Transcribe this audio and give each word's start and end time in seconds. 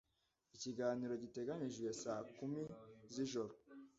Ikiganiro 0.55 1.13
giteganijwe 1.23 1.87
saa 2.01 2.23
kumi 2.35 2.61
zijoro. 3.13 3.53